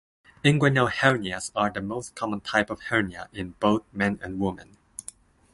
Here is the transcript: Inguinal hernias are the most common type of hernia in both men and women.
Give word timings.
Inguinal 0.43 0.89
hernias 0.89 1.51
are 1.55 1.69
the 1.69 1.79
most 1.79 2.15
common 2.15 2.41
type 2.41 2.71
of 2.71 2.81
hernia 2.89 3.29
in 3.33 3.51
both 3.59 3.83
men 3.93 4.19
and 4.23 4.39
women. 4.39 4.75